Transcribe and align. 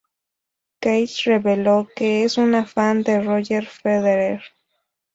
Keys 0.79 1.25
reveló 1.25 1.87
que 1.95 2.23
es 2.23 2.39
una 2.39 2.65
fan 2.65 3.03
de 3.03 3.21
Roger 3.21 3.67
Federer. 3.67 4.41